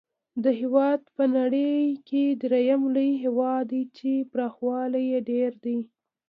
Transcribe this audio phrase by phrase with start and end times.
[0.43, 1.75] دا هېواد په نړۍ
[2.07, 5.77] کې درېم لوی هېواد دی چې پراخوالی یې ډېر دی.